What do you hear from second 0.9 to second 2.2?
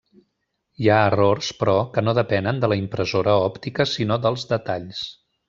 ha errors, però, que no